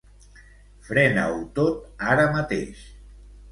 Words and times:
Frena-ho 0.87 1.37
tot 1.61 1.85
ara 2.17 2.27
mateix. 2.39 2.83